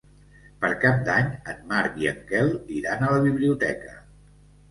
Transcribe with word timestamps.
Per 0.61 0.69
Cap 0.83 1.01
d'Any 1.09 1.27
en 1.51 1.59
Marc 1.73 1.99
i 2.03 2.09
en 2.11 2.17
Quel 2.31 2.49
iran 2.79 3.05
a 3.09 3.13
la 3.17 3.21
biblioteca. 3.27 3.93